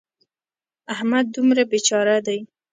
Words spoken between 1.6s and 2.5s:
بې چاره دی.